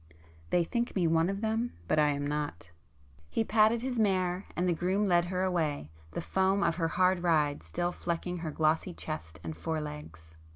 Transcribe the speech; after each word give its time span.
They 0.49 0.63
think 0.63 0.95
me 0.95 1.05
one 1.05 1.29
of 1.29 1.41
them, 1.41 1.73
but 1.87 1.99
I 1.99 2.09
am 2.09 2.25
not." 2.25 2.71
He 3.29 3.43
patted 3.43 3.83
his 3.83 3.99
mare 3.99 4.45
and 4.55 4.67
the 4.67 4.73
groom 4.73 5.05
led 5.05 5.25
her 5.25 5.43
away, 5.43 5.91
the 6.13 6.21
foam 6.21 6.63
of 6.63 6.77
her 6.77 6.87
hard 6.87 7.21
ride 7.21 7.61
still 7.61 7.91
flecking 7.91 8.37
her 8.37 8.49
glossy 8.49 8.95
chest 8.95 9.39
and 9.43 9.55
forelegs. 9.55 10.37